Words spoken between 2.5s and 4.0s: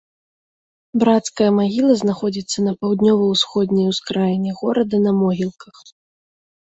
на паўднёва-ўсходняй